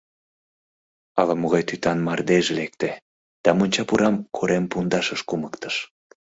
Ала-могай 1.19 1.63
тӱтан 1.69 1.97
мардеж 2.05 2.45
лекте 2.57 2.91
да 3.43 3.49
монча 3.57 3.83
пурам 3.87 4.15
корем 4.35 4.65
пундашыш 4.71 5.21
кумыктыш. 5.29 5.75